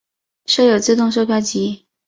[0.47, 1.85] 设有自动售票机。